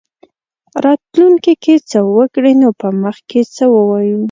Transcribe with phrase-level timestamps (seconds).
[0.83, 4.19] راتلونکې کې څه وکړي نو په مخ کې څه ووایو.